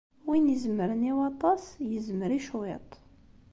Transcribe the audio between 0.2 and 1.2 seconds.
Win izemren i